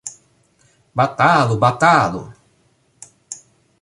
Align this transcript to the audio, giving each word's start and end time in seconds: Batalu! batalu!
Batalu! 0.97 1.61
batalu! 1.61 2.23